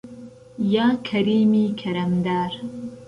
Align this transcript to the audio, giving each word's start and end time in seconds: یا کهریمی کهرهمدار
یا 0.73 0.87
کهریمی 1.05 1.65
کهرهمدار 1.79 2.51